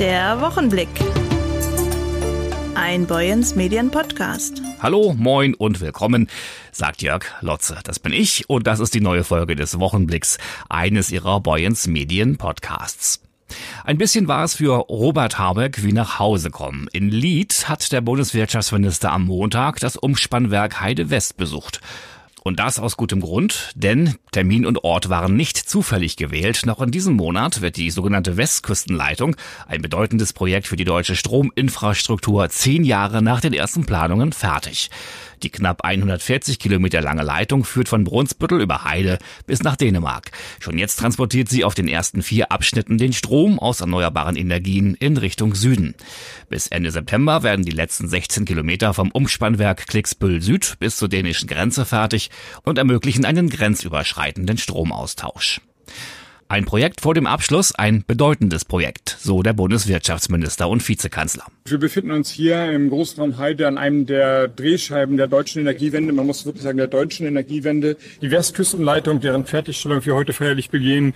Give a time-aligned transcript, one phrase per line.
[0.00, 0.88] Der Wochenblick.
[2.74, 4.60] Ein Boyens Medien Podcast.
[4.82, 6.28] Hallo, moin und willkommen,
[6.72, 7.78] sagt Jörg Lotze.
[7.84, 10.38] Das bin ich und das ist die neue Folge des Wochenblicks,
[10.68, 13.20] eines ihrer Boyens Medien Podcasts.
[13.84, 16.88] Ein bisschen war es für Robert Habeck wie nach Hause kommen.
[16.92, 21.80] In Lied hat der Bundeswirtschaftsminister am Montag das Umspannwerk Heide West besucht.
[22.46, 26.66] Und das aus gutem Grund, denn Termin und Ort waren nicht zufällig gewählt.
[26.66, 29.34] Noch in diesem Monat wird die sogenannte Westküstenleitung,
[29.66, 34.90] ein bedeutendes Projekt für die deutsche Strominfrastruktur, zehn Jahre nach den ersten Planungen fertig.
[35.44, 40.30] Die knapp 140 Kilometer lange Leitung führt von Brunsbüttel über Heide bis nach Dänemark.
[40.58, 45.18] Schon jetzt transportiert sie auf den ersten vier Abschnitten den Strom aus erneuerbaren Energien in
[45.18, 45.96] Richtung Süden.
[46.48, 51.46] Bis Ende September werden die letzten 16 Kilometer vom Umspannwerk Klicksbüll Süd bis zur dänischen
[51.46, 52.30] Grenze fertig
[52.62, 55.60] und ermöglichen einen grenzüberschreitenden Stromaustausch.
[56.54, 61.46] Ein Projekt vor dem Abschluss, ein bedeutendes Projekt, so der Bundeswirtschaftsminister und Vizekanzler.
[61.64, 66.12] Wir befinden uns hier im Großraum Heide an einem der Drehscheiben der deutschen Energiewende.
[66.12, 67.96] Man muss wirklich sagen, der deutschen Energiewende.
[68.22, 71.14] Die Westküstenleitung, deren Fertigstellung wir heute feierlich begehen,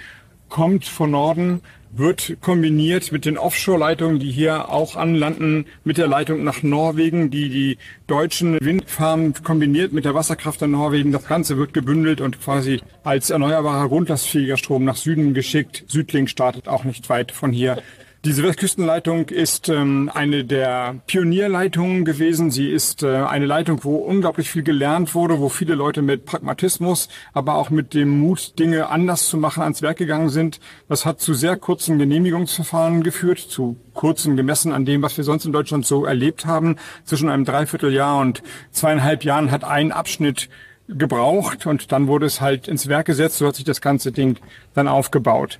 [0.49, 1.61] kommt von Norden
[1.91, 7.49] wird kombiniert mit den Offshore-Leitungen, die hier auch anlanden, mit der Leitung nach Norwegen, die
[7.49, 11.13] die deutschen Windfarmen kombiniert mit der Wasserkraft in Norwegen.
[11.13, 15.85] Das Ganze wird gebündelt und quasi als erneuerbarer grundlastfähiger Strom nach Süden geschickt.
[15.89, 17.83] Südling startet auch nicht weit von hier.
[18.25, 22.51] Diese Westküstenleitung ist ähm, eine der Pionierleitungen gewesen.
[22.51, 27.09] Sie ist äh, eine Leitung, wo unglaublich viel gelernt wurde, wo viele Leute mit Pragmatismus,
[27.33, 30.59] aber auch mit dem Mut, Dinge anders zu machen, ans Werk gegangen sind.
[30.89, 35.45] Das hat zu sehr kurzen Genehmigungsverfahren geführt, zu kurzen gemessen an dem, was wir sonst
[35.45, 36.75] in Deutschland so erlebt haben.
[37.05, 40.49] Zwischen einem Dreivierteljahr und zweieinhalb Jahren hat ein Abschnitt
[40.89, 44.39] gebraucht und dann wurde es halt ins Werk gesetzt, so hat sich das ganze Ding
[44.75, 45.59] dann aufgebaut.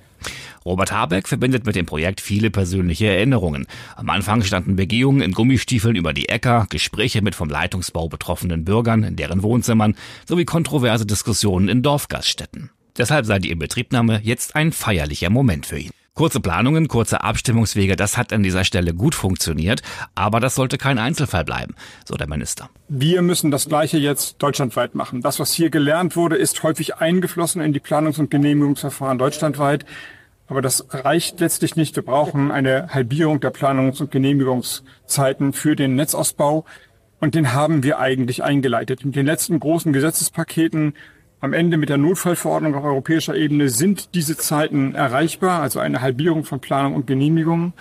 [0.65, 3.67] Robert Habeck verbindet mit dem Projekt viele persönliche Erinnerungen.
[3.95, 9.03] Am Anfang standen Begehungen in Gummistiefeln über die Äcker, Gespräche mit vom Leitungsbau betroffenen Bürgern
[9.03, 9.95] in deren Wohnzimmern
[10.27, 12.71] sowie kontroverse Diskussionen in Dorfgaststätten.
[12.97, 15.91] Deshalb sei die Inbetriebnahme jetzt ein feierlicher Moment für ihn.
[16.19, 19.81] Kurze Planungen, kurze Abstimmungswege, das hat an dieser Stelle gut funktioniert,
[20.15, 22.69] aber das sollte kein Einzelfall bleiben, so der Minister.
[22.89, 25.21] Wir müssen das Gleiche jetzt deutschlandweit machen.
[25.21, 29.85] Das, was hier gelernt wurde, ist häufig eingeflossen in die Planungs- und Genehmigungsverfahren deutschlandweit.
[30.49, 31.95] Aber das reicht letztlich nicht.
[31.95, 36.65] Wir brauchen eine Halbierung der Planungs- und Genehmigungszeiten für den Netzausbau.
[37.21, 39.05] Und den haben wir eigentlich eingeleitet.
[39.05, 40.95] Mit den letzten großen Gesetzespaketen
[41.41, 46.43] am Ende mit der Notfallverordnung auf europäischer Ebene sind diese Zeiten erreichbar, also eine Halbierung
[46.43, 47.73] von Planung und Genehmigung.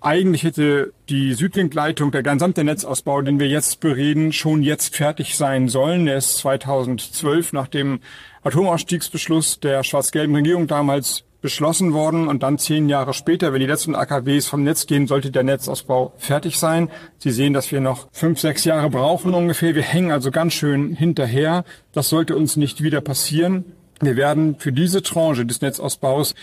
[0.00, 5.68] Eigentlich hätte die Südlink-Leitung, der gesamte Netzausbau, den wir jetzt bereden, schon jetzt fertig sein
[5.68, 6.06] sollen.
[6.06, 8.00] Er ist 2012 nach dem
[8.44, 13.94] Atomausstiegsbeschluss der schwarz-gelben Regierung damals beschlossen worden und dann zehn Jahre später, wenn die letzten
[13.94, 16.90] AKWs vom Netz gehen, sollte der Netzausbau fertig sein.
[17.18, 19.76] Sie sehen, dass wir noch fünf, sechs Jahre brauchen ungefähr.
[19.76, 21.62] Wir hängen also ganz schön hinterher.
[21.92, 23.64] Das sollte uns nicht wieder passieren.
[24.00, 26.34] Wir werden für diese Tranche des Netzausbaus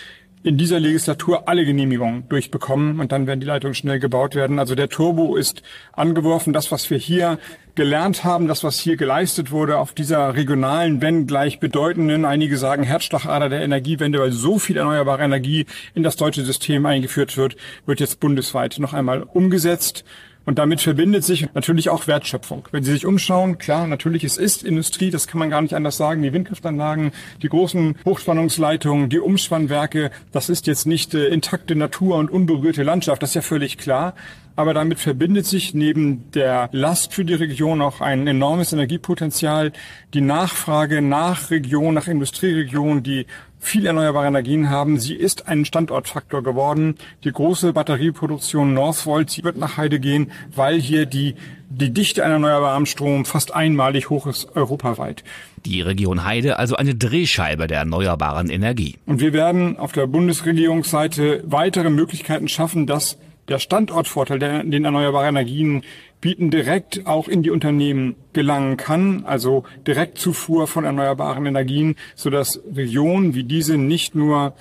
[0.43, 4.59] in dieser Legislatur alle Genehmigungen durchbekommen und dann werden die Leitungen schnell gebaut werden.
[4.59, 6.51] Also der Turbo ist angeworfen.
[6.51, 7.39] Das, was wir hier
[7.75, 12.83] gelernt haben, das, was hier geleistet wurde auf dieser regionalen, wenn gleich bedeutenden, einige sagen
[12.83, 15.65] Herzschlagader der Energiewende, weil so viel erneuerbare Energie
[15.95, 17.55] in das deutsche System eingeführt wird,
[17.85, 20.03] wird jetzt bundesweit noch einmal umgesetzt.
[20.45, 22.67] Und damit verbindet sich natürlich auch Wertschöpfung.
[22.71, 25.95] Wenn Sie sich umschauen, klar, natürlich, es ist Industrie, das kann man gar nicht anders
[25.95, 26.21] sagen.
[26.21, 27.11] Die Windkraftanlagen,
[27.41, 33.23] die großen Hochspannungsleitungen, die Umspannwerke, das ist jetzt nicht äh, intakte Natur und unberührte Landschaft,
[33.23, 34.15] das ist ja völlig klar.
[34.55, 39.71] Aber damit verbindet sich neben der Last für die Region auch ein enormes Energiepotenzial.
[40.13, 43.25] Die Nachfrage nach Region, nach Industrieregionen, die
[43.63, 44.99] viel erneuerbare Energien haben.
[44.99, 46.95] Sie ist ein Standortfaktor geworden.
[47.23, 51.35] Die große Batterieproduktion Northvolt, sie wird nach Heide gehen, weil hier die,
[51.69, 55.23] die Dichte an erneuerbarem Strom fast einmalig hoch ist europaweit.
[55.65, 58.97] Die Region Heide also eine Drehscheibe der erneuerbaren Energie.
[59.05, 63.17] Und wir werden auf der Bundesregierungsseite weitere Möglichkeiten schaffen, dass
[63.47, 65.83] der Standortvorteil, der den erneuerbaren Energien
[66.21, 73.35] bieten, direkt auch in die Unternehmen gelangen kann, also Direktzufuhr von erneuerbaren Energien, sodass Regionen
[73.35, 74.53] wie diese nicht nur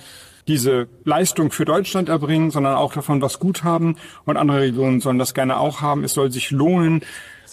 [0.47, 3.95] diese Leistung für Deutschland erbringen, sondern auch davon was gut haben.
[4.25, 6.03] Und andere Regionen sollen das gerne auch haben.
[6.03, 7.01] Es soll sich lohnen,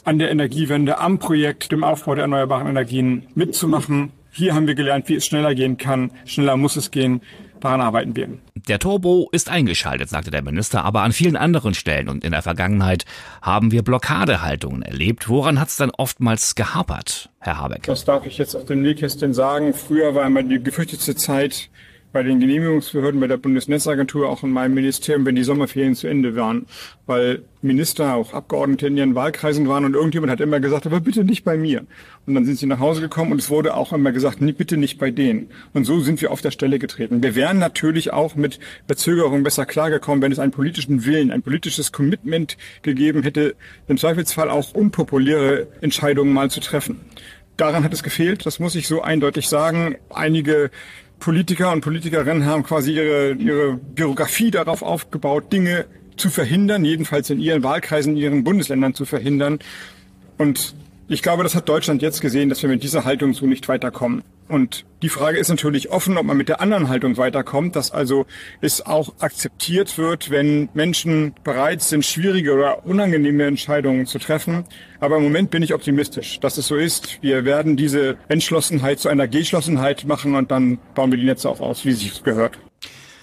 [0.04, 4.12] an der Energiewende, am Projekt, dem Aufbau der erneuerbaren Energien mitzumachen.
[4.32, 6.10] Hier haben wir gelernt, wie es schneller gehen kann.
[6.24, 7.20] Schneller muss es gehen.
[7.60, 8.28] Daran arbeiten wir.
[8.54, 12.42] Der Turbo ist eingeschaltet, sagte der Minister, aber an vielen anderen Stellen und in der
[12.42, 13.04] Vergangenheit
[13.42, 15.28] haben wir Blockadehaltungen erlebt.
[15.28, 17.82] Woran hat es dann oftmals gehapert, Herr Habeck?
[17.84, 19.74] Das darf ich jetzt auf dem Nähkästchen sagen.
[19.74, 21.70] Früher war immer die gefürchtete Zeit
[22.12, 26.34] bei den Genehmigungsbehörden, bei der Bundesnetzagentur, auch in meinem Ministerium, wenn die Sommerferien zu Ende
[26.34, 26.66] waren,
[27.06, 31.24] weil Minister, auch Abgeordnete in ihren Wahlkreisen waren und irgendjemand hat immer gesagt, aber bitte
[31.24, 31.84] nicht bei mir.
[32.26, 34.98] Und dann sind sie nach Hause gekommen und es wurde auch immer gesagt, bitte nicht
[34.98, 35.50] bei denen.
[35.72, 37.22] Und so sind wir auf der Stelle getreten.
[37.22, 41.92] Wir wären natürlich auch mit Verzögerung besser klargekommen, wenn es einen politischen Willen, ein politisches
[41.92, 43.54] Commitment gegeben hätte,
[43.86, 47.00] im Zweifelsfall auch unpopuläre Entscheidungen mal zu treffen.
[47.56, 49.96] Daran hat es gefehlt, das muss ich so eindeutig sagen.
[50.08, 50.70] Einige
[51.20, 55.84] Politiker und Politikerinnen haben quasi ihre, ihre Biografie darauf aufgebaut, Dinge
[56.16, 59.58] zu verhindern, jedenfalls in ihren Wahlkreisen, in ihren Bundesländern zu verhindern.
[60.38, 60.74] Und
[61.08, 64.22] ich glaube, das hat Deutschland jetzt gesehen, dass wir mit dieser Haltung so nicht weiterkommen.
[64.50, 68.26] Und die Frage ist natürlich offen, ob man mit der anderen Haltung weiterkommt, dass also
[68.60, 74.64] es auch akzeptiert wird, wenn Menschen bereit sind, schwierige oder unangenehme Entscheidungen zu treffen.
[74.98, 77.22] Aber im Moment bin ich optimistisch, dass es so ist.
[77.22, 81.60] Wir werden diese Entschlossenheit zu einer Geschlossenheit machen und dann bauen wir die Netze auch
[81.60, 82.58] aus, wie sich gehört.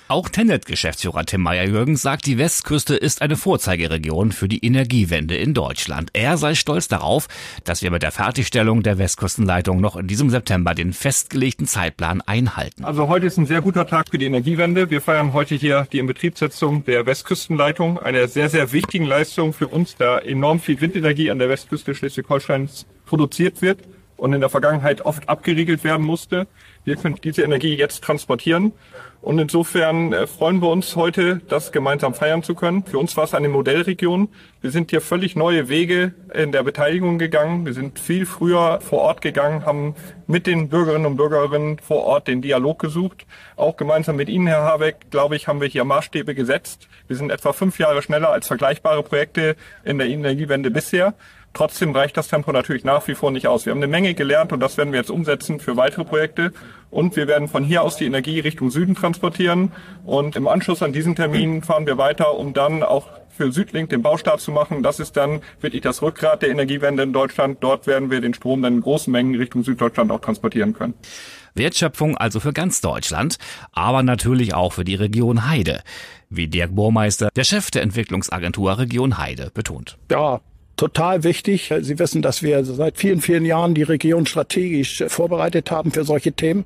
[0.10, 6.12] Auch Tennet-Geschäftsführer Tim Meyer-Jürgens sagt, die Westküste ist eine Vorzeigeregion für die Energiewende in Deutschland.
[6.14, 7.28] Er sei stolz darauf,
[7.66, 12.86] dass wir mit der Fertigstellung der Westküstenleitung noch in diesem September den festgelegten Zeitplan einhalten.
[12.86, 14.90] Also heute ist ein sehr guter Tag für die Energiewende.
[14.90, 19.98] Wir feiern heute hier die Inbetriebssetzung der Westküstenleitung, eine sehr, sehr wichtigen Leistung für uns,
[19.98, 23.80] da enorm viel Windenergie an der Westküste Schleswig-Holsteins produziert wird
[24.18, 26.48] und in der Vergangenheit oft abgeriegelt werden musste.
[26.84, 28.74] Wir können diese Energie jetzt transportieren
[29.22, 32.86] und insofern äh, freuen wir uns heute, das gemeinsam feiern zu können.
[32.86, 34.30] Für uns war es eine Modellregion.
[34.62, 37.66] Wir sind hier völlig neue Wege in der Beteiligung gegangen.
[37.66, 39.96] Wir sind viel früher vor Ort gegangen, haben
[40.28, 43.26] mit den Bürgerinnen und Bürgerinnen vor Ort den Dialog gesucht.
[43.56, 46.88] Auch gemeinsam mit Ihnen, Herr Habeck, glaube ich, haben wir hier Maßstäbe gesetzt.
[47.08, 51.16] Wir sind etwa fünf Jahre schneller als vergleichbare Projekte in der Energiewende bisher.
[51.54, 53.66] Trotzdem reicht das Tempo natürlich nach wie vor nicht aus.
[53.66, 56.54] Wir haben eine Menge gelernt und das werden wir jetzt umsetzen für weitere Projekte.
[56.92, 59.72] Und wir werden von hier aus die Energie Richtung Süden transportieren.
[60.06, 64.02] Und im Anschluss an diesen Termin fahren wir weiter, um dann auch für Südlink den
[64.02, 64.84] Baustart zu machen.
[64.84, 67.58] Das ist dann wirklich das Rückgrat der Energiewende in Deutschland.
[67.62, 70.96] Dort werden wir den Strom dann in großen Mengen Richtung Süddeutschland auch transportieren können.
[71.54, 73.38] Wertschöpfung also für ganz Deutschland,
[73.72, 75.82] aber natürlich auch für die Region Heide,
[76.30, 79.98] wie Dirk Burmeister, der Chef der Entwicklungsagentur Region Heide, betont.
[80.12, 80.42] Ja,
[80.78, 81.74] total wichtig.
[81.82, 86.32] Sie wissen, dass wir seit vielen, vielen Jahren die Region strategisch vorbereitet haben für solche
[86.32, 86.66] Themen.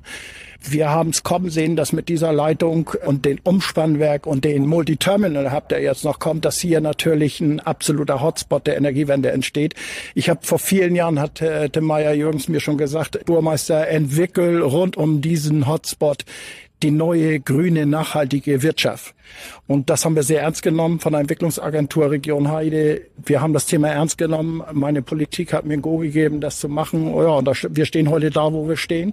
[0.64, 5.50] Wir haben es kommen sehen, dass mit dieser Leitung und den Umspannwerk und den Multiterminal
[5.50, 9.74] habt ihr jetzt noch kommt, dass hier natürlich ein absoluter Hotspot der Energiewende entsteht.
[10.14, 14.96] Ich habe vor vielen Jahren, hat äh, Tim Meyer-Jürgens mir schon gesagt, Burmeister, entwickel rund
[14.96, 16.24] um diesen Hotspot
[16.82, 19.14] die neue grüne nachhaltige Wirtschaft.
[19.66, 23.02] Und das haben wir sehr ernst genommen von der Entwicklungsagentur Region Heide.
[23.24, 24.62] Wir haben das Thema ernst genommen.
[24.72, 27.12] Meine Politik hat mir ein Go gegeben, das zu machen.
[27.12, 29.12] Oh ja, und wir stehen heute da, wo wir stehen.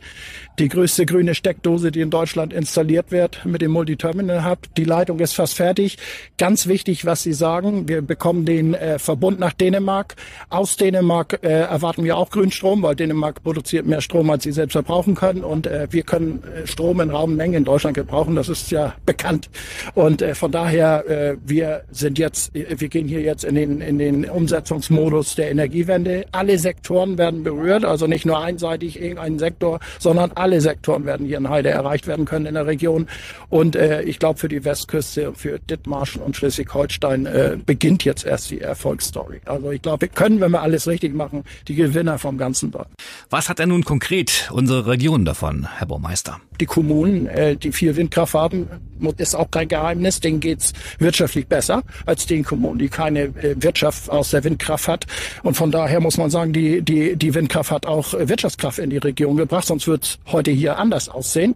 [0.58, 4.60] Die größte grüne Steckdose, die in Deutschland installiert wird mit dem Multiterminal Hub.
[4.76, 5.98] Die Leitung ist fast fertig.
[6.38, 7.88] Ganz wichtig, was Sie sagen.
[7.88, 10.16] Wir bekommen den äh, Verbund nach Dänemark.
[10.50, 14.74] Aus Dänemark äh, erwarten wir auch Grünstrom, weil Dänemark produziert mehr Strom, als sie selbst
[14.74, 15.44] verbrauchen können.
[15.44, 18.36] Und äh, wir können äh, Strom in Raummengen in Deutschland gebrauchen.
[18.36, 19.50] Das ist ja bekannt.
[20.00, 24.00] Und äh, von daher, äh, wir sind jetzt, wir gehen hier jetzt in den, in
[24.00, 26.26] den Umsetzungsmodus der Energiewende.
[26.32, 31.38] Alle Sektoren werden berührt, also nicht nur einseitig irgendein Sektor, sondern alle Sektoren werden hier
[31.38, 33.08] in Heide erreicht werden können in der Region.
[33.50, 38.52] Und äh, ich glaube, für die Westküste, für Dithmarschen und Schleswig-Holstein äh, beginnt jetzt erst
[38.52, 39.42] die Erfolgsstory.
[39.44, 42.88] Also ich glaube, wir können, wenn wir alles richtig machen, die Gewinner vom Ganzen dort.
[43.30, 46.40] Was hat denn nun konkret unsere Region davon, Herr Baumeister?
[46.62, 48.70] Die Kommunen, äh, die viel Windkraft haben,
[49.18, 54.10] ist auch kein Geheimnis, denen geht's wirtschaftlich besser als den Kommunen, die keine äh, Wirtschaft
[54.10, 55.06] aus der Windkraft hat.
[55.44, 58.98] Und von daher muss man sagen, die, die, die Windkraft hat auch Wirtschaftskraft in die
[58.98, 61.56] Region gebracht, sonst wird es heute hier anders aussehen.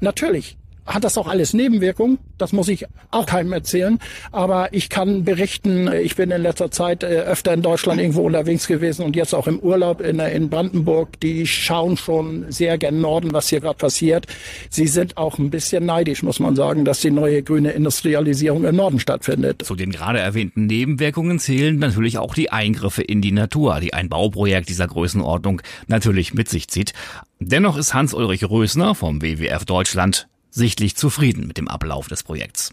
[0.00, 0.56] Natürlich
[0.86, 2.18] hat das auch alles Nebenwirkungen.
[2.38, 3.98] Das muss ich auch keinem erzählen.
[4.32, 8.66] Aber ich kann berichten, ich bin in letzter Zeit äh, öfter in Deutschland irgendwo unterwegs
[8.66, 11.20] gewesen und jetzt auch im Urlaub in, in Brandenburg.
[11.20, 14.26] Die schauen schon sehr gern Norden, was hier gerade passiert.
[14.70, 18.76] Sie sind auch ein bisschen neidisch, muss man sagen, dass die neue grüne Industrialisierung im
[18.76, 19.62] Norden stattfindet.
[19.64, 24.08] Zu den gerade erwähnten Nebenwirkungen zählen natürlich auch die Eingriffe in die Natur, die ein
[24.08, 26.92] Bauprojekt dieser Größenordnung natürlich mit sich zieht.
[27.38, 32.72] Dennoch ist Hans-Ulrich Rösner vom WWF Deutschland sichtlich zufrieden mit dem Ablauf des Projekts.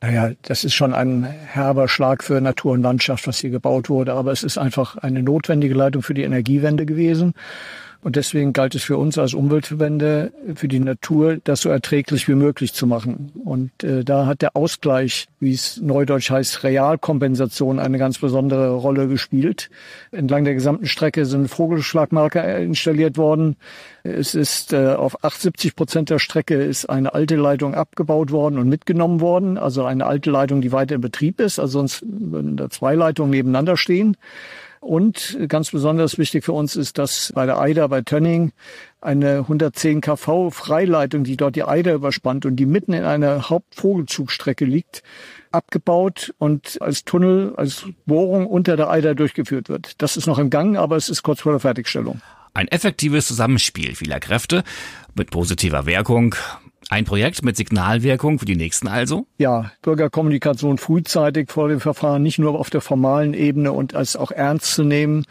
[0.00, 4.14] Naja, das ist schon ein herber Schlag für Natur und Landschaft, was hier gebaut wurde,
[4.14, 7.34] aber es ist einfach eine notwendige Leitung für die Energiewende gewesen.
[8.02, 12.34] Und deswegen galt es für uns als Umweltverbände, für die Natur, das so erträglich wie
[12.34, 13.30] möglich zu machen.
[13.44, 19.06] Und äh, da hat der Ausgleich, wie es neudeutsch heißt, Realkompensation eine ganz besondere Rolle
[19.06, 19.70] gespielt.
[20.10, 23.54] Entlang der gesamten Strecke sind Vogelschlagmarker installiert worden.
[24.02, 28.68] Es ist äh, auf 78 Prozent der Strecke ist eine alte Leitung abgebaut worden und
[28.68, 29.58] mitgenommen worden.
[29.58, 31.60] Also eine alte Leitung, die weiter in Betrieb ist.
[31.60, 34.16] Also sonst würden da zwei Leitungen nebeneinander stehen.
[34.82, 38.50] Und ganz besonders wichtig für uns ist, dass bei der Eider bei Tönning
[39.00, 44.64] eine 110 kV Freileitung, die dort die Eider überspannt und die mitten in einer Hauptvogelzugstrecke
[44.64, 45.04] liegt,
[45.52, 50.02] abgebaut und als Tunnel, als Bohrung unter der Eider durchgeführt wird.
[50.02, 52.20] Das ist noch im Gang, aber es ist kurz vor der Fertigstellung.
[52.52, 54.64] Ein effektives Zusammenspiel vieler Kräfte
[55.14, 56.34] mit positiver Wirkung.
[56.92, 59.26] Ein Projekt mit Signalwirkung für die nächsten also?
[59.38, 64.30] Ja, Bürgerkommunikation frühzeitig vor dem Verfahren, nicht nur auf der formalen Ebene und als auch
[64.30, 65.24] ernst zu nehmen,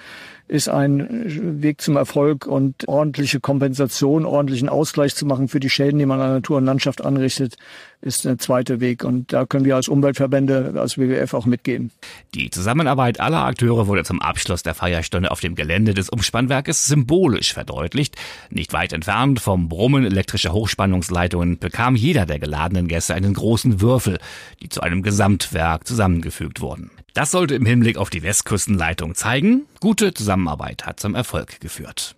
[0.51, 5.97] ist ein Weg zum Erfolg und ordentliche Kompensation, ordentlichen Ausgleich zu machen für die Schäden,
[5.97, 7.55] die man an Natur und Landschaft anrichtet,
[8.01, 9.05] ist der zweite Weg.
[9.05, 11.91] Und da können wir als Umweltverbände, als WWF auch mitgehen.
[12.35, 17.53] Die Zusammenarbeit aller Akteure wurde zum Abschluss der Feierstunde auf dem Gelände des Umspannwerkes symbolisch
[17.53, 18.17] verdeutlicht.
[18.49, 24.19] Nicht weit entfernt vom Brummen elektrischer Hochspannungsleitungen bekam jeder der geladenen Gäste einen großen Würfel,
[24.61, 26.91] die zu einem Gesamtwerk zusammengefügt wurden.
[27.13, 32.15] Das sollte im Hinblick auf die Westküstenleitung zeigen, gute Zusammenarbeit hat zum Erfolg geführt.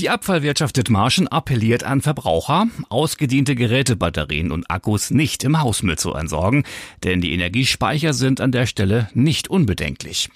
[0.00, 6.64] Die Abfallwirtschaft Dithmarschen appelliert an Verbraucher, ausgediente Gerätebatterien und Akkus nicht im Hausmüll zu entsorgen,
[7.04, 10.30] denn die Energiespeicher sind an der Stelle nicht unbedenklich.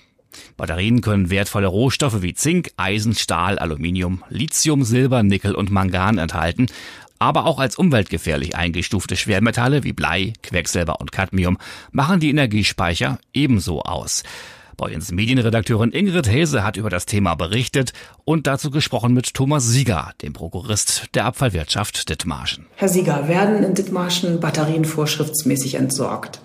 [0.58, 6.66] Batterien können wertvolle Rohstoffe wie Zink, Eisen, Stahl, Aluminium, Lithium, Silber, Nickel und Mangan enthalten,
[7.18, 11.56] aber auch als umweltgefährlich eingestufte Schwermetalle wie Blei, Quecksilber und Cadmium
[11.90, 14.24] machen die Energiespeicher ebenso aus.
[14.76, 17.92] Boyens Medienredakteurin Ingrid Hese hat über das Thema berichtet
[18.24, 22.66] und dazu gesprochen mit Thomas Sieger, dem Prokurist der Abfallwirtschaft Dithmarschen.
[22.76, 26.40] Herr Sieger, werden in Dithmarschen Batterien vorschriftsmäßig entsorgt?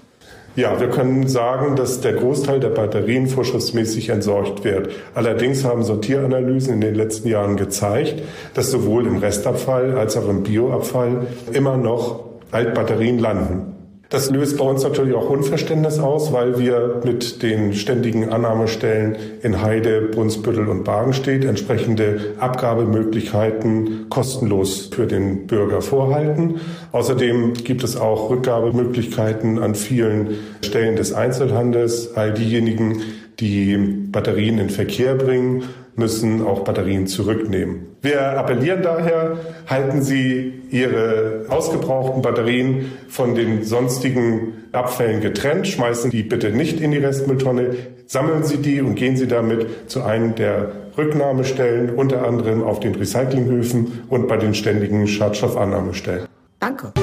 [0.55, 4.89] Ja, wir können sagen, dass der Großteil der Batterien vorschriftsmäßig entsorgt wird.
[5.13, 8.21] Allerdings haben Sortieranalysen in den letzten Jahren gezeigt,
[8.55, 13.78] dass sowohl im Restabfall als auch im Bioabfall immer noch Altbatterien landen.
[14.09, 19.61] Das löst bei uns natürlich auch Unverständnis aus, weil wir mit den ständigen Annahmestellen in
[19.61, 26.59] Heide, Brunsbüttel und Bagenstedt entsprechende Abgabemöglichkeiten kostenlos für den Bürger vorhalten.
[26.91, 32.15] Außerdem gibt es auch Rückgabemöglichkeiten an vielen Stellen des Einzelhandels.
[32.17, 33.03] All diejenigen,
[33.39, 35.65] die Batterien in Verkehr bringen,
[35.95, 37.87] müssen auch Batterien zurücknehmen.
[38.01, 46.23] Wir appellieren daher, halten Sie Ihre ausgebrauchten Batterien von den sonstigen Abfällen getrennt, schmeißen die
[46.23, 50.71] bitte nicht in die Restmülltonne, sammeln Sie die und gehen Sie damit zu einem der
[50.97, 56.25] Rücknahmestellen, unter anderem auf den Recyclinghöfen und bei den ständigen Schadstoffannahmestellen.
[56.59, 56.93] Danke.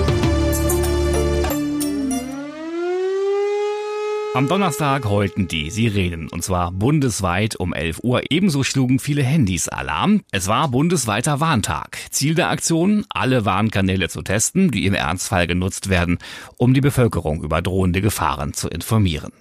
[4.37, 8.21] Am Donnerstag heulten die Sirenen, und zwar bundesweit um 11 Uhr.
[8.29, 10.21] Ebenso schlugen viele Handys Alarm.
[10.31, 11.97] Es war bundesweiter Warntag.
[12.11, 16.19] Ziel der Aktion, alle Warnkanäle zu testen, die im Ernstfall genutzt werden,
[16.59, 19.33] um die Bevölkerung über drohende Gefahren zu informieren.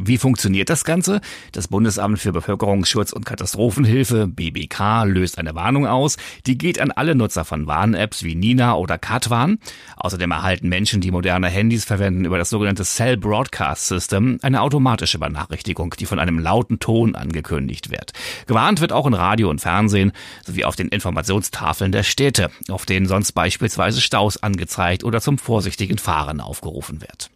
[0.00, 1.20] Wie funktioniert das Ganze?
[1.50, 6.16] Das Bundesamt für Bevölkerungsschutz und Katastrophenhilfe, BBK, löst eine Warnung aus.
[6.46, 9.58] Die geht an alle Nutzer von Warn-Apps wie Nina oder Katwarn.
[9.96, 15.18] Außerdem erhalten Menschen, die moderne Handys verwenden, über das sogenannte Cell Broadcast System eine automatische
[15.18, 18.12] Benachrichtigung, die von einem lauten Ton angekündigt wird.
[18.46, 20.12] Gewarnt wird auch in Radio und Fernsehen
[20.46, 25.98] sowie auf den Informationstafeln der Städte, auf denen sonst beispielsweise Staus angezeigt oder zum vorsichtigen
[25.98, 27.30] Fahren aufgerufen wird.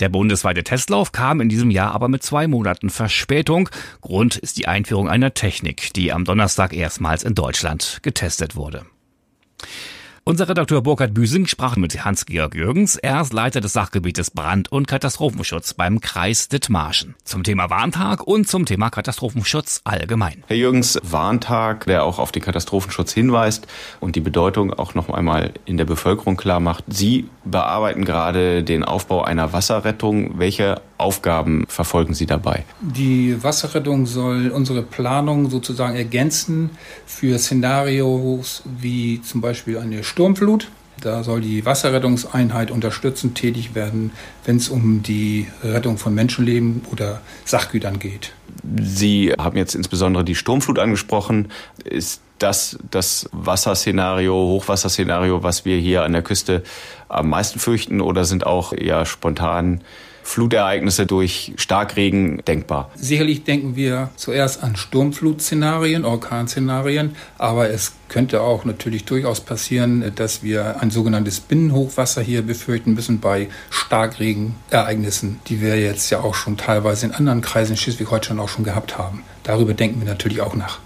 [0.00, 3.68] Der bundesweite Testlauf kam in diesem Jahr aber mit zwei Monaten Verspätung.
[4.00, 8.84] Grund ist die Einführung einer Technik, die am Donnerstag erstmals in Deutschland getestet wurde.
[10.28, 12.96] Unser Redakteur Burkhard Büsing sprach mit Hans-Georg Jürgens.
[12.96, 17.14] Er ist Leiter des Sachgebietes Brand- und Katastrophenschutz beim Kreis Dithmarschen.
[17.22, 20.42] Zum Thema Warntag und zum Thema Katastrophenschutz allgemein.
[20.48, 23.68] Herr Jürgens, Warntag, der auch auf den Katastrophenschutz hinweist
[24.00, 26.82] und die Bedeutung auch noch einmal in der Bevölkerung klar macht.
[26.88, 30.38] Sie bearbeiten gerade den Aufbau einer Wasserrettung.
[30.38, 32.64] Welche Aufgaben verfolgen Sie dabei?
[32.80, 36.70] Die Wasserrettung soll unsere Planung sozusagen ergänzen
[37.06, 40.68] für Szenarios wie zum Beispiel eine Sturmflut.
[41.00, 44.12] Da soll die Wasserrettungseinheit unterstützend tätig werden,
[44.44, 48.32] wenn es um die Rettung von Menschenleben oder Sachgütern geht.
[48.80, 51.48] Sie haben jetzt insbesondere die Sturmflut angesprochen.
[51.84, 56.62] Ist das das Wasserszenario, Hochwasserszenario, was wir hier an der Küste
[57.08, 59.82] am meisten fürchten oder sind auch eher spontan
[60.26, 62.90] Flutereignisse durch Starkregen denkbar?
[62.96, 70.42] Sicherlich denken wir zuerst an Sturmflutszenarien, Orkanszenarien, aber es könnte auch natürlich durchaus passieren, dass
[70.42, 76.56] wir ein sogenanntes Binnenhochwasser hier befürchten müssen bei Starkregenereignissen, die wir jetzt ja auch schon
[76.56, 79.22] teilweise in anderen Kreisen in Schleswig-Holstein auch schon gehabt haben.
[79.44, 80.80] Darüber denken wir natürlich auch nach.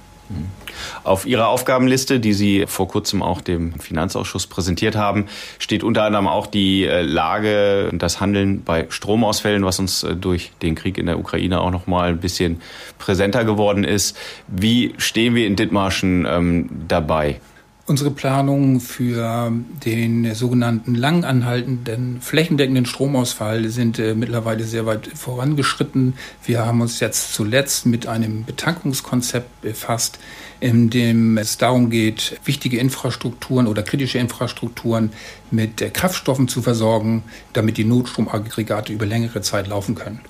[1.03, 5.27] Auf Ihrer Aufgabenliste, die Sie vor kurzem auch dem Finanzausschuss präsentiert haben,
[5.59, 10.15] steht unter anderem auch die äh, Lage und das Handeln bei Stromausfällen, was uns äh,
[10.15, 12.61] durch den Krieg in der Ukraine auch noch mal ein bisschen
[12.99, 14.17] präsenter geworden ist.
[14.47, 17.41] Wie stehen wir in Dithmarschen ähm, dabei?
[17.87, 19.51] Unsere Planungen für
[19.85, 26.15] den sogenannten lang anhaltenden flächendeckenden Stromausfall sind äh, mittlerweile sehr weit vorangeschritten.
[26.45, 30.19] Wir haben uns jetzt zuletzt mit einem Betankungskonzept befasst,
[30.61, 35.13] in dem es darum geht, wichtige Infrastrukturen oder kritische Infrastrukturen
[35.51, 40.21] mit äh, Kraftstoffen zu versorgen, damit die Notstromaggregate über längere Zeit laufen können.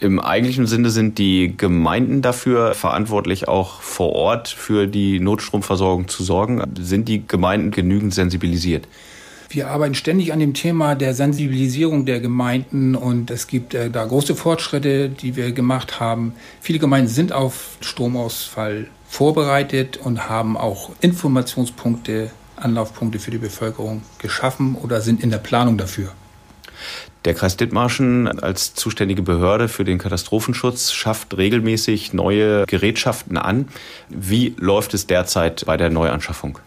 [0.00, 6.24] Im eigentlichen Sinne sind die Gemeinden dafür verantwortlich, auch vor Ort für die Notstromversorgung zu
[6.24, 6.62] sorgen.
[6.80, 8.88] Sind die Gemeinden genügend sensibilisiert?
[9.50, 14.04] Wir arbeiten ständig an dem Thema der Sensibilisierung der Gemeinden und es gibt äh, da
[14.04, 16.34] große Fortschritte, die wir gemacht haben.
[16.62, 24.76] Viele Gemeinden sind auf Stromausfall vorbereitet und haben auch Informationspunkte, Anlaufpunkte für die Bevölkerung geschaffen
[24.76, 26.12] oder sind in der Planung dafür.
[27.26, 33.68] Der Kreis Dithmarschen als zuständige Behörde für den Katastrophenschutz schafft regelmäßig neue Gerätschaften an.
[34.08, 36.58] Wie läuft es derzeit bei der Neuanschaffung?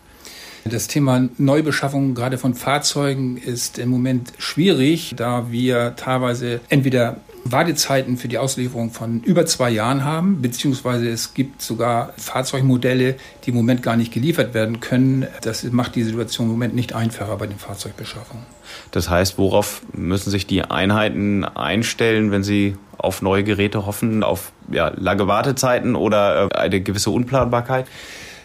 [0.66, 8.18] Das Thema Neubeschaffung gerade von Fahrzeugen ist im Moment schwierig, da wir teilweise entweder Wartezeiten
[8.18, 13.56] für die Auslieferung von über zwei Jahren haben, beziehungsweise es gibt sogar Fahrzeugmodelle, die im
[13.56, 15.28] Moment gar nicht geliefert werden können.
[15.42, 18.46] Das macht die Situation im Moment nicht einfacher bei den Fahrzeugbeschaffungen.
[18.92, 24.52] Das heißt, worauf müssen sich die Einheiten einstellen, wenn sie auf neue Geräte hoffen, auf
[24.72, 27.88] ja, lange Wartezeiten oder äh, eine gewisse Unplanbarkeit?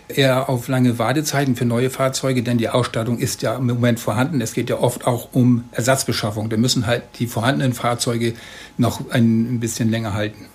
[0.09, 4.41] Eher auf lange Wartezeiten für neue Fahrzeuge, denn die Ausstattung ist ja im Moment vorhanden.
[4.41, 6.49] Es geht ja oft auch um Ersatzbeschaffung.
[6.49, 8.35] Da müssen halt die vorhandenen Fahrzeuge
[8.77, 10.47] noch ein bisschen länger halten.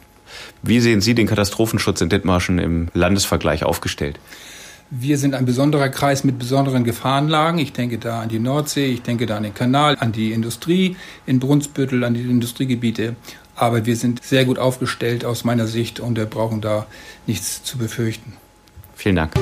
[0.62, 4.20] Wie sehen Sie den Katastrophenschutz in Dithmarschen im Landesvergleich aufgestellt?
[4.90, 7.60] Wir sind ein besonderer Kreis mit besonderen Gefahrenlagen.
[7.60, 10.98] Ich denke da an die Nordsee, ich denke da an den Kanal, an die Industrie
[11.26, 13.16] in Brunsbüttel, an die Industriegebiete.
[13.56, 16.86] Aber wir sind sehr gut aufgestellt aus meiner Sicht und wir brauchen da
[17.28, 18.34] nichts zu befürchten.
[18.96, 19.34] Vielen Dank.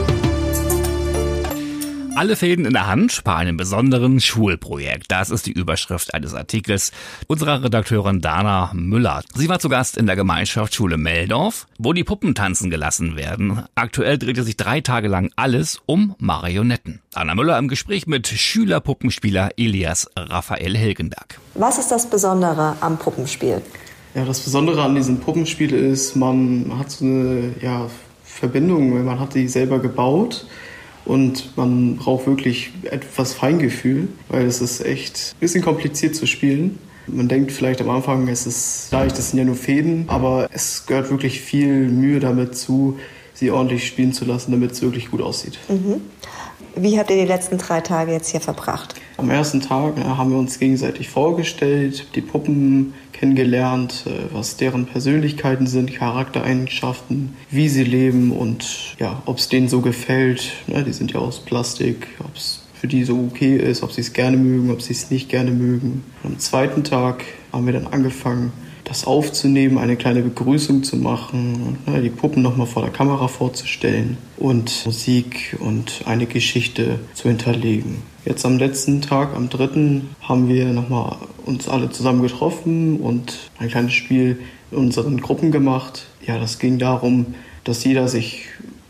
[2.14, 5.10] Alle Fäden in der Hand bei einem besonderen Schulprojekt.
[5.10, 6.92] Das ist die Überschrift eines Artikels
[7.28, 9.24] unserer Redakteurin Dana Müller.
[9.34, 13.64] Sie war zu Gast in der Gemeinschaftsschule Meldorf, wo die Puppen tanzen gelassen werden.
[13.76, 17.00] Aktuell drehte sich drei Tage lang alles um Marionetten.
[17.14, 21.40] Dana Müller im Gespräch mit Schülerpuppenspieler Elias Raphael Hilgenberg.
[21.54, 23.62] Was ist das Besondere am Puppenspiel?
[24.14, 27.90] Ja, das Besondere an diesem Puppenspiel ist, man hat so eine ja,
[28.42, 30.48] Verbindung, man hat die selber gebaut
[31.06, 36.80] und man braucht wirklich etwas Feingefühl, weil es ist echt ein bisschen kompliziert zu spielen.
[37.06, 40.88] Man denkt vielleicht am Anfang, es ist leicht, das sind ja nur Fäden, aber es
[40.88, 42.98] gehört wirklich viel Mühe damit zu,
[43.36, 45.60] sie ordentlich spielen zu lassen, damit es wirklich gut aussieht.
[45.70, 46.02] Mhm.
[46.76, 48.96] Wie habt ihr die letzten drei Tage jetzt hier verbracht?
[49.18, 54.86] Am ersten Tag ja, haben wir uns gegenseitig vorgestellt, die Puppen kennengelernt, äh, was deren
[54.86, 60.54] Persönlichkeiten sind, Charaktereigenschaften, wie sie leben und ja, ob es denen so gefällt.
[60.68, 64.02] Ne, die sind ja aus Plastik, ob es für die so okay ist, ob sie
[64.02, 66.04] es gerne mögen, ob sie es nicht gerne mögen.
[66.24, 68.54] Und am zweiten Tag haben wir dann angefangen,
[68.92, 74.18] das aufzunehmen, eine kleine Begrüßung zu machen, ne, die Puppen nochmal vor der Kamera vorzustellen
[74.36, 78.02] und Musik und eine Geschichte zu hinterlegen.
[78.26, 83.70] Jetzt am letzten Tag, am dritten, haben wir nochmal uns alle zusammen getroffen und ein
[83.70, 84.40] kleines Spiel
[84.72, 86.08] in unseren Gruppen gemacht.
[86.28, 87.28] Ja, das ging darum,
[87.64, 88.48] dass jeder sich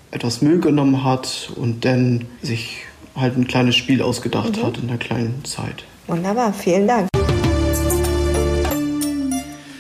[0.10, 2.86] etwas Müll genommen hat und dann sich
[3.16, 4.64] halt ein kleines Spiel ausgedacht mhm.
[4.64, 5.86] hat in der kleinen Zeit.
[6.08, 7.11] Wunderbar, vielen Dank.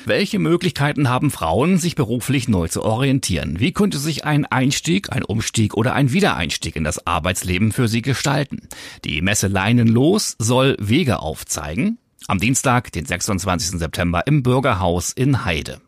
[0.05, 3.59] Welche Möglichkeiten haben Frauen, sich beruflich neu zu orientieren?
[3.59, 8.01] Wie könnte sich ein Einstieg, ein Umstieg oder ein Wiedereinstieg in das Arbeitsleben für sie
[8.01, 8.67] gestalten?
[9.05, 11.99] Die Messe Leinen los soll Wege aufzeigen.
[12.27, 13.79] Am Dienstag, den 26.
[13.79, 15.81] September im Bürgerhaus in Heide.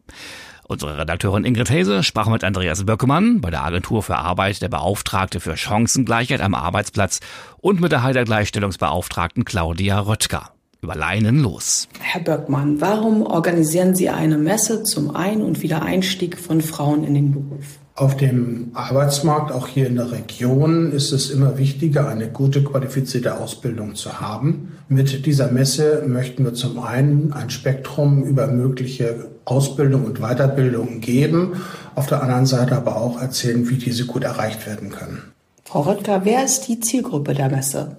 [0.66, 5.40] Unsere Redakteurin Ingrid Hase sprach mit Andreas Böckemann bei der Agentur für Arbeit der Beauftragte
[5.40, 7.20] für Chancengleichheit am Arbeitsplatz
[7.62, 10.53] und mit der Heider Gleichstellungsbeauftragten Claudia Röttger
[10.84, 11.88] über Leinen los.
[12.00, 17.32] Herr Böckmann, warum organisieren Sie eine Messe zum Ein- und Wiedereinstieg von Frauen in den
[17.32, 17.80] Beruf?
[17.96, 23.40] Auf dem Arbeitsmarkt, auch hier in der Region, ist es immer wichtiger, eine gute qualifizierte
[23.40, 24.72] Ausbildung zu haben.
[24.90, 31.62] Mit dieser Messe möchten wir zum einen ein Spektrum über mögliche Ausbildung und Weiterbildung geben,
[31.94, 35.22] auf der anderen Seite aber auch erzählen, wie diese gut erreicht werden können.
[35.64, 37.98] Frau Röttger, wer ist die Zielgruppe der Messe?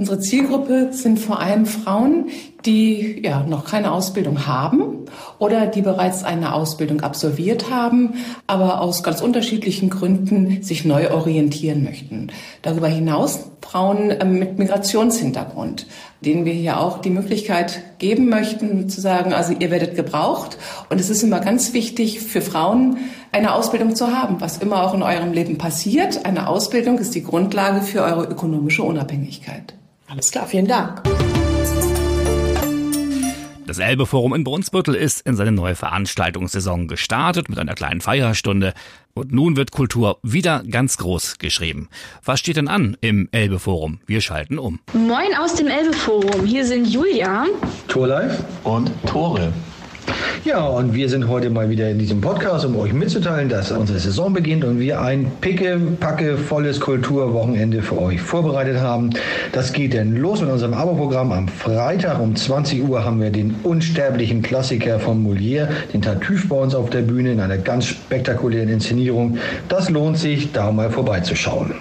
[0.00, 2.30] Unsere Zielgruppe sind vor allem Frauen,
[2.64, 5.04] die ja noch keine Ausbildung haben
[5.38, 8.14] oder die bereits eine Ausbildung absolviert haben,
[8.46, 12.28] aber aus ganz unterschiedlichen Gründen sich neu orientieren möchten.
[12.62, 15.86] Darüber hinaus Frauen ähm, mit Migrationshintergrund,
[16.22, 20.56] denen wir hier auch die Möglichkeit geben möchten, zu sagen, also ihr werdet gebraucht.
[20.88, 22.96] Und es ist immer ganz wichtig für Frauen,
[23.32, 26.24] eine Ausbildung zu haben, was immer auch in eurem Leben passiert.
[26.24, 29.74] Eine Ausbildung ist die Grundlage für eure ökonomische Unabhängigkeit.
[30.10, 31.02] Alles klar, vielen Dank.
[33.66, 38.74] Das Elbe-Forum in Brunsbüttel ist in seine neue Veranstaltungssaison gestartet mit einer kleinen Feierstunde.
[39.14, 41.88] Und nun wird Kultur wieder ganz groß geschrieben.
[42.24, 44.00] Was steht denn an im Elbe-Forum?
[44.06, 44.80] Wir schalten um.
[44.92, 46.44] Moin aus dem Elbe-Forum.
[46.44, 47.46] Hier sind Julia,
[47.86, 49.52] Torlife und Tore.
[50.44, 53.98] Ja, und wir sind heute mal wieder in diesem Podcast, um euch mitzuteilen, dass unsere
[53.98, 59.10] Saison beginnt und wir ein picke, packe, volles Kulturwochenende für euch vorbereitet haben.
[59.52, 61.32] Das geht denn los mit unserem Abo-Programm.
[61.32, 66.56] Am Freitag um 20 Uhr haben wir den unsterblichen Klassiker von Molière, den Tartüff bei
[66.56, 69.36] uns auf der Bühne in einer ganz spektakulären Inszenierung.
[69.68, 71.74] Das lohnt sich, da mal vorbeizuschauen.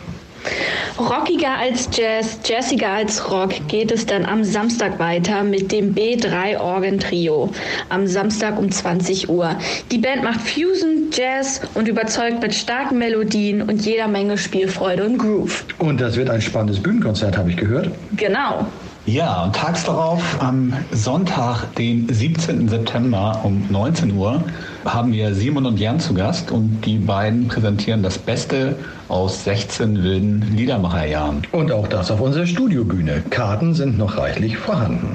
[0.99, 6.59] Rockiger als Jazz, jazziger als Rock geht es dann am Samstag weiter mit dem B3
[6.59, 7.49] Organ Trio.
[7.87, 9.55] Am Samstag um 20 Uhr.
[9.91, 15.17] Die Band macht Fusion, Jazz und überzeugt mit starken Melodien und jeder Menge Spielfreude und
[15.17, 15.63] Groove.
[15.77, 17.89] Und das wird ein spannendes Bühnenkonzert, habe ich gehört.
[18.17, 18.65] Genau.
[19.05, 22.67] Ja, und tags darauf, am Sonntag, den 17.
[22.67, 24.43] September um 19 Uhr,
[24.85, 28.75] haben wir Simon und Jan zu Gast und die beiden präsentieren das Beste
[29.09, 31.41] aus 16 wilden Liedermacherjahren.
[31.51, 33.23] Und auch das auf unserer Studiobühne.
[33.31, 35.13] Karten sind noch reichlich vorhanden.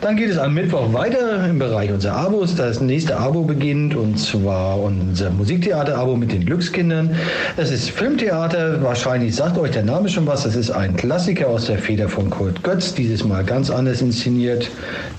[0.00, 2.56] Dann geht es am Mittwoch weiter im Bereich unserer Abos.
[2.56, 7.14] Das nächste Abo beginnt und zwar unser Musiktheater-Abo mit den Glückskindern.
[7.56, 8.82] Es ist Filmtheater.
[8.82, 10.44] Wahrscheinlich sagt euch der Name schon was.
[10.44, 12.94] Es ist ein Klassiker aus der Feder von Kurt Götz.
[12.94, 14.68] Dieses Mal ganz anders inszeniert.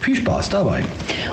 [0.02, 0.84] Viel Spaß dabei.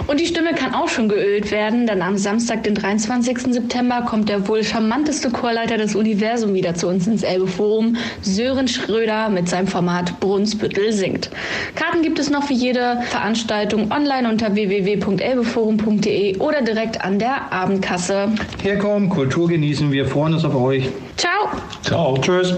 [0.06, 3.52] Und die Stimme kann auch schon geölt werden, denn am Samstag, den 23.
[3.52, 8.68] September, kommt der wohl charmanteste Chorleiter des Universums wieder zu uns ins Elbe Forum, Sören
[8.68, 11.30] Schröder mit seinem Format Brunsbüttel singt.
[11.74, 18.28] Karten gibt es noch für jede Veranstaltung online unter www.elbeforum.de oder direkt an der Abendkasse.
[18.62, 20.88] Herkommen, Kultur genießen, wir freuen uns auf euch.
[21.16, 21.48] Ciao.
[21.82, 22.18] Ciao.
[22.18, 22.54] Tschüss.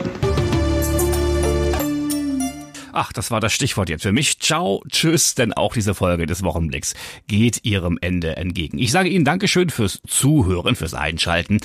[2.99, 4.41] Ach, das war das Stichwort jetzt für mich.
[4.41, 6.95] Ciao, tschüss, denn auch diese Folge des Wochenblicks
[7.27, 8.79] geht ihrem Ende entgegen.
[8.79, 11.61] Ich sage Ihnen Dankeschön fürs Zuhören, fürs Einschalten.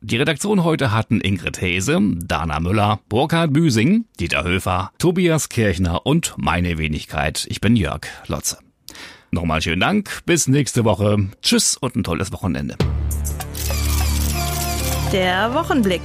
[0.00, 6.34] Die Redaktion heute hatten Ingrid Hese, Dana Müller, Burkhard Büsing, Dieter Höfer, Tobias Kirchner und
[6.36, 7.48] meine Wenigkeit.
[7.50, 8.58] Ich bin Jörg Lotze.
[9.32, 11.30] Nochmal schönen Dank, bis nächste Woche.
[11.42, 12.76] Tschüss und ein tolles Wochenende.
[15.12, 16.02] Der Wochenblick.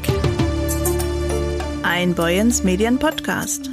[1.84, 3.70] Ein Boyens Medien Podcast.